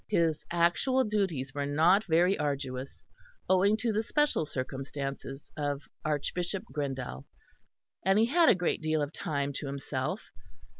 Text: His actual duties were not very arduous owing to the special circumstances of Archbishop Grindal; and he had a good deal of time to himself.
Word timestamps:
His 0.09 0.43
actual 0.49 1.03
duties 1.03 1.53
were 1.53 1.67
not 1.67 2.05
very 2.07 2.35
arduous 2.35 3.05
owing 3.47 3.77
to 3.77 3.93
the 3.93 4.01
special 4.01 4.47
circumstances 4.47 5.51
of 5.55 5.83
Archbishop 6.03 6.63
Grindal; 6.73 7.25
and 8.03 8.17
he 8.17 8.25
had 8.25 8.49
a 8.49 8.55
good 8.55 8.81
deal 8.81 9.03
of 9.03 9.13
time 9.13 9.53
to 9.53 9.67
himself. 9.67 10.19